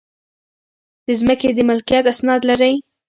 د 1.05 1.07
ځمکې 1.19 1.49
د 1.53 1.59
ملکیت 1.69 2.05
اسناد 2.13 2.41
لرئ؟ 2.49 2.73